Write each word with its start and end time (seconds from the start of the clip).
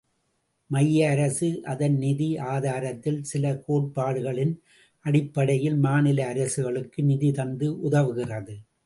மைய 0.69 1.09
அரசு, 1.09 1.61
அதன் 1.63 1.97
நிதி 1.97 2.37
ஆதாரத்தில் 2.45 3.19
சில 3.23 3.51
கோட்பாடுகளின் 3.67 4.55
அடிப்படையில் 5.05 5.77
மாநில 5.77 6.25
அரசுகளுக்கு 6.27 7.03
நிதி 7.03 7.31
தந்து 7.31 7.69
உதவுகிறது. 7.83 8.55